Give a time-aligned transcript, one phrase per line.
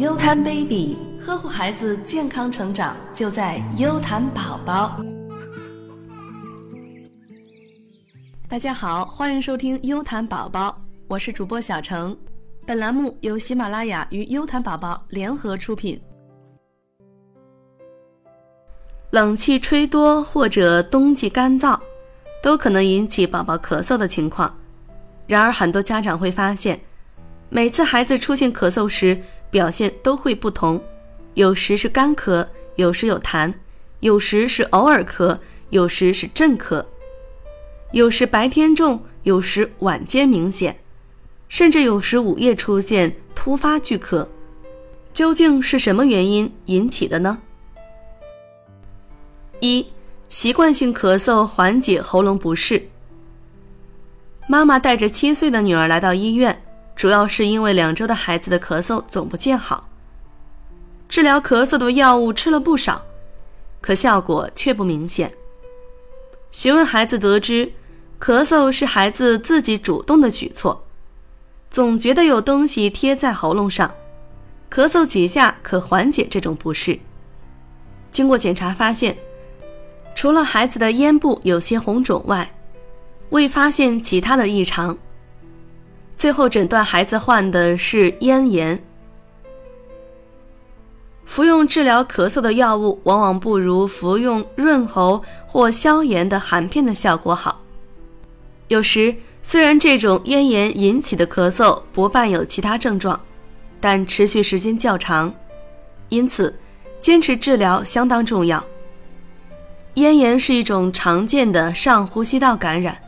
[0.00, 4.98] 优谈 baby，呵护孩子健康成长就在优谈宝宝。
[8.48, 12.16] 大家好，欢迎收听优谈宝宝，我是主播小程。
[12.64, 16.00] 本栏目由喜马拉雅与优谈宝宝联合出品。
[19.10, 21.78] 冷气吹多或者冬季干燥，
[22.42, 24.58] 都可能引起宝宝咳嗽的情况。
[25.26, 26.80] 然而，很多家长会发现，
[27.50, 29.20] 每次孩子出现咳嗽时，
[29.50, 30.80] 表现都会不同，
[31.34, 33.52] 有时是干咳，有时有痰，
[34.00, 35.38] 有时是偶尔咳，
[35.70, 36.84] 有时是阵咳，
[37.92, 40.78] 有时白天重，有时晚间明显，
[41.48, 44.26] 甚至有时午夜出现突发剧咳。
[45.12, 47.38] 究竟是什么原因引起的呢？
[49.58, 49.86] 一、
[50.28, 52.88] 习惯性咳嗽缓解喉咙不适。
[54.48, 56.62] 妈妈带着七岁的女儿来到医院，
[57.00, 59.88] 主要是因为两周的孩子的咳嗽总不见好。
[61.08, 63.00] 治疗咳嗽的药物吃了不少，
[63.80, 65.32] 可效果却不明显。
[66.50, 67.72] 询问孩子得知，
[68.20, 70.84] 咳嗽是孩子自己主动的举措，
[71.70, 73.94] 总觉得有东西贴在喉咙上，
[74.70, 77.00] 咳嗽几下可缓解这种不适。
[78.12, 79.16] 经过检查发现。
[80.14, 82.52] 除了孩子的咽部有些红肿外，
[83.30, 84.98] 未发现其他的异常。
[86.20, 88.78] 最后诊断孩子患的是咽炎。
[91.24, 97.62] 服用治疗咳嗽的药物往往不如服用润喉或消炎的含片的效果好。
[98.68, 103.18] 有时虽然这种咽炎引起的咳嗽不伴有其他症状，
[103.80, 105.32] 但持续时间较长，
[106.10, 106.54] 因此
[107.00, 108.62] 坚持治疗相当重要。
[109.94, 113.00] 咽炎是一种常见的上呼吸道感染，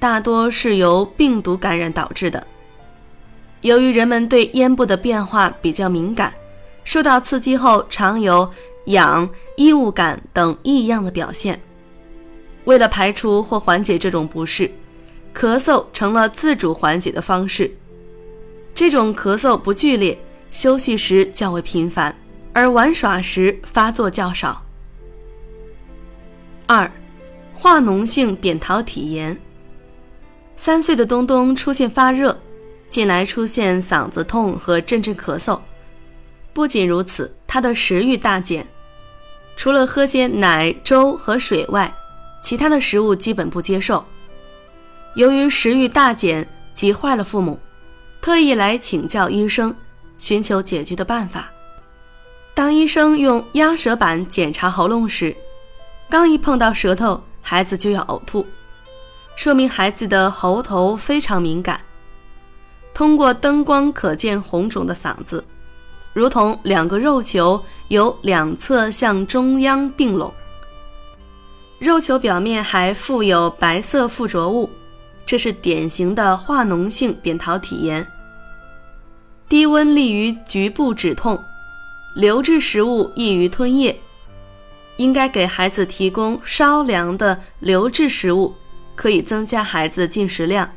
[0.00, 2.46] 大多是由病毒感染导致的。
[3.62, 6.32] 由于人们对咽部的变化比较敏感，
[6.84, 8.48] 受到刺激后常有
[8.86, 11.60] 痒、异物感等异样的表现。
[12.64, 14.70] 为了排除或缓解这种不适，
[15.34, 17.70] 咳嗽成了自主缓解的方式。
[18.74, 20.16] 这种咳嗽不剧烈，
[20.52, 22.14] 休息时较为频繁，
[22.52, 24.62] 而玩耍时发作较少。
[26.66, 26.88] 二，
[27.54, 29.36] 化脓性扁桃体炎。
[30.58, 32.36] 三岁的东东出现发热，
[32.90, 35.56] 近来出现嗓子痛和阵阵咳嗽。
[36.52, 38.66] 不仅如此，他的食欲大减，
[39.56, 41.94] 除了喝些奶、粥和水外，
[42.42, 44.04] 其他的食物基本不接受。
[45.14, 47.56] 由于食欲大减，急坏了父母，
[48.20, 49.72] 特意来请教医生，
[50.18, 51.48] 寻求解决的办法。
[52.52, 55.36] 当医生用压舌板检查喉咙时，
[56.10, 58.44] 刚一碰到舌头，孩子就要呕吐，
[59.38, 61.80] 说明孩子的喉头非常敏感。
[62.92, 65.44] 通过灯光可见红肿的嗓子，
[66.12, 70.34] 如同两个肉球由两侧向中央并拢，
[71.78, 74.68] 肉球表面还附有白色附着物，
[75.24, 78.04] 这是典型的化脓性扁桃体炎。
[79.48, 81.40] 低温利于局部止痛，
[82.16, 83.96] 流质食物易于吞咽。
[84.96, 88.52] 应该给孩子提供稍凉的流质食物，
[88.98, 90.68] 可以增加孩子进食量。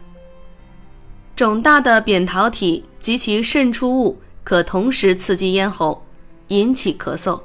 [1.35, 6.05] 肿大的扁桃体及其渗出物可同时刺激咽喉，
[6.49, 7.41] 引起咳嗽。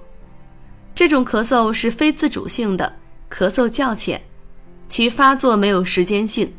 [0.94, 2.94] 这种咳嗽是非自主性的，
[3.30, 4.20] 咳嗽较浅，
[4.86, 6.52] 其发作没有时间性。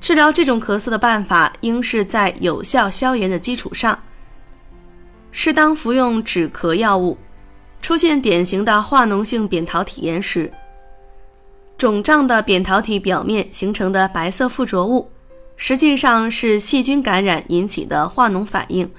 [0.00, 3.98] 治疗这种咳嗽的办法应是在有效消炎的基础上，
[5.32, 7.18] 适当服用止咳药物。
[7.82, 10.52] 出现典型的化脓性扁桃体炎时，
[11.76, 15.10] 肿胀的扁桃体表面形成的白色附着物，
[15.56, 18.90] 实际上是细菌感染引起的化脓反应。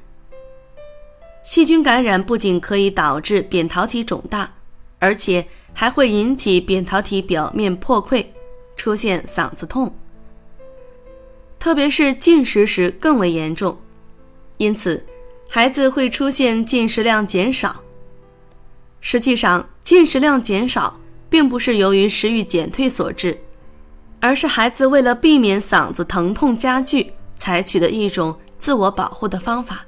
[1.44, 4.53] 细菌感染不仅可以导致扁桃体肿大，
[5.00, 8.25] 而且还会引起扁桃体表面破溃，
[8.75, 9.96] 出现嗓子痛，
[11.59, 13.78] 特别是进食时更为严重。
[14.57, 15.06] 因此，
[15.48, 17.81] 孩子会出现进食量减少。
[19.00, 21.00] 实际上，进食量减少
[21.36, 23.38] 并不是由于食欲减退所致，
[24.22, 29.86] 而是孩子为了避免嗓子疼痛加剧，采取的一种自我保护的方法。